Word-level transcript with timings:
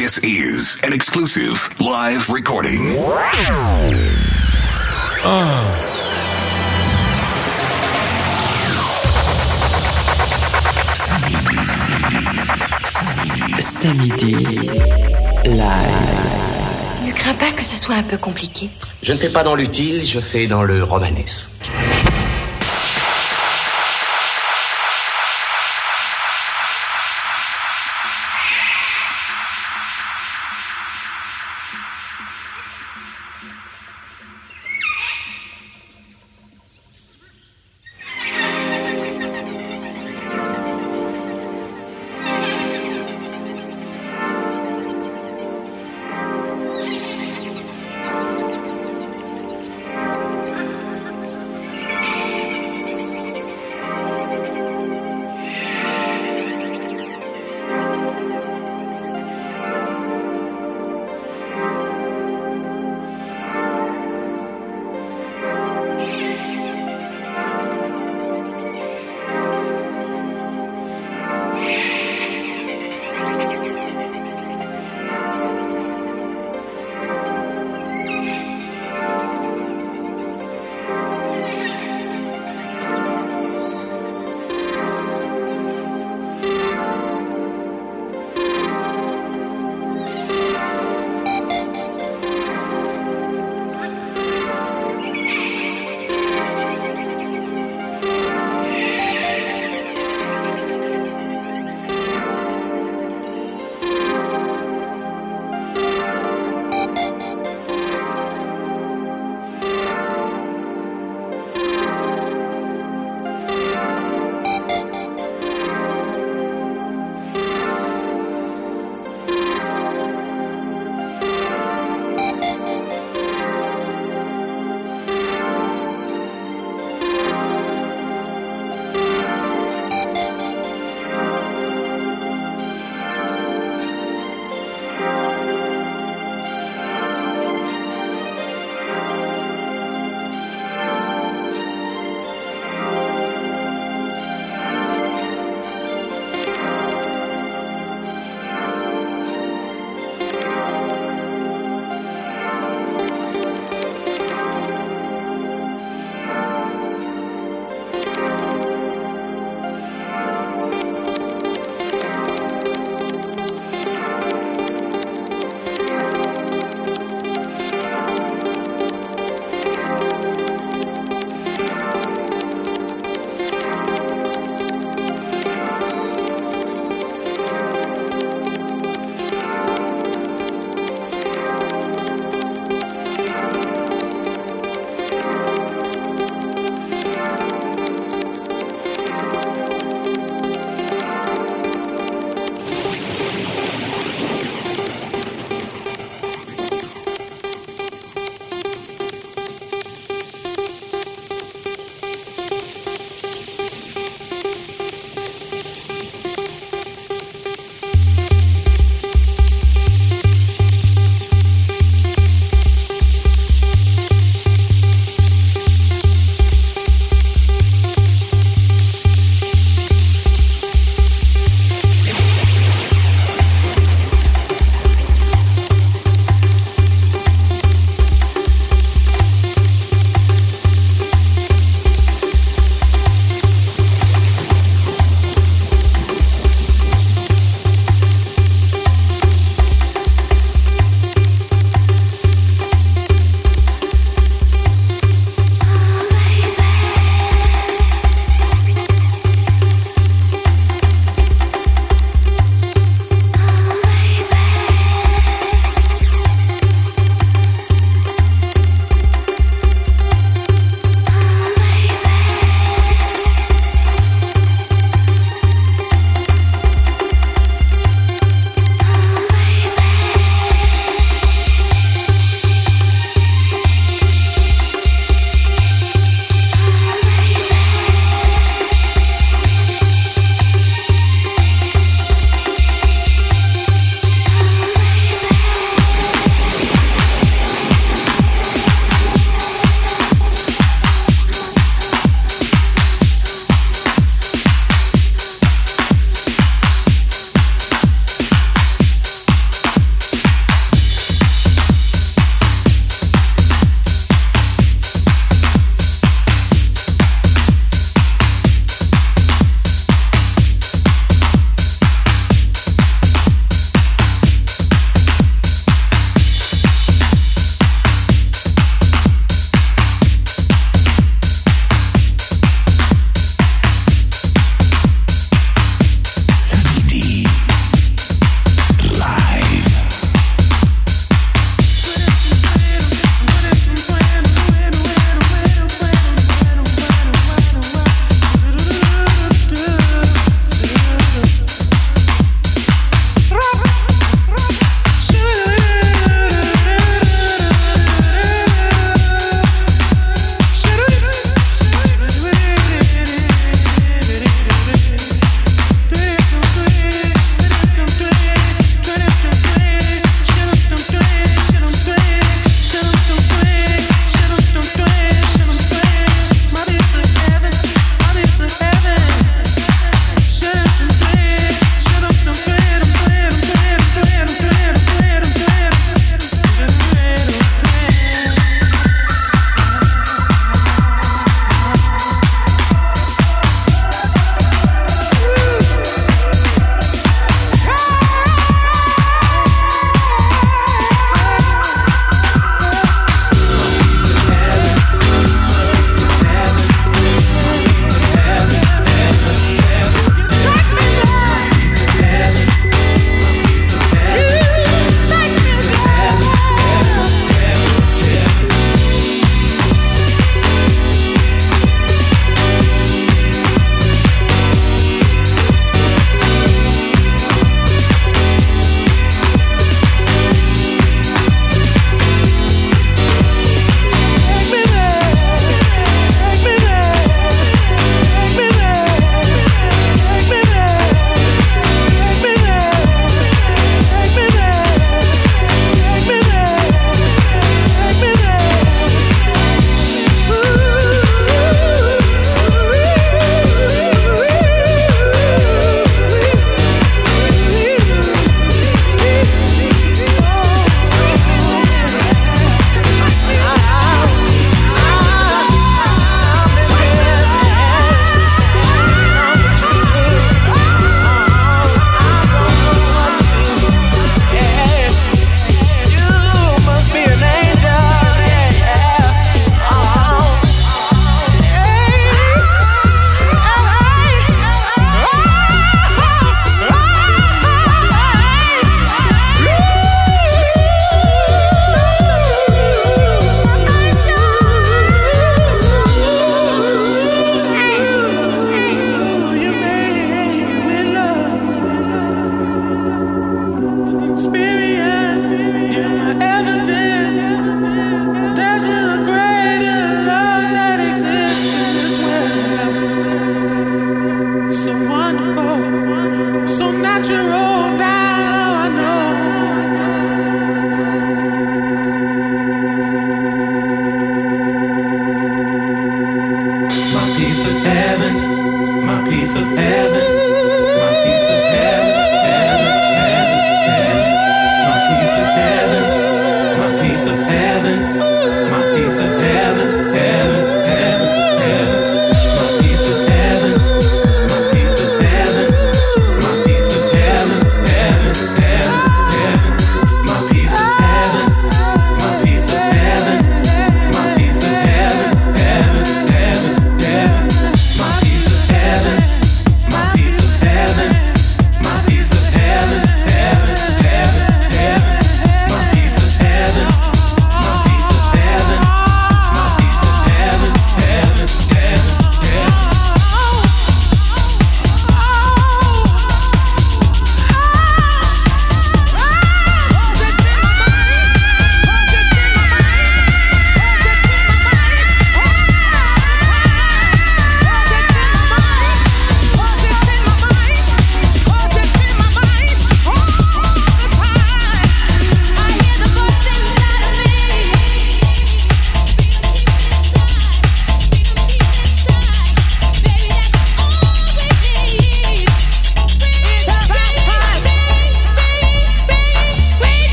This 0.00 0.16
is 0.24 0.78
an 0.82 0.94
exclusive 0.94 1.68
live 1.78 2.30
recording. 2.30 2.88
Samedi 13.58 14.36
live. 15.44 15.60
Ne 17.04 17.12
crains 17.12 17.34
pas 17.34 17.52
que 17.52 17.62
ce 17.62 17.76
soit 17.76 17.96
un 17.96 18.02
peu 18.02 18.16
compliqué. 18.16 18.70
Je 19.02 19.12
ne 19.12 19.18
fais 19.18 19.28
pas 19.28 19.42
dans 19.42 19.54
l'utile, 19.54 20.00
je 20.00 20.18
fais 20.18 20.46
dans 20.46 20.62
le 20.62 20.82
romanesque. 20.82 21.52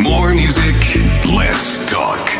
More 0.00 0.32
music, 0.32 0.74
less 1.26 1.86
talk. 1.90 2.39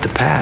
The 0.00 0.08
past. 0.08 0.33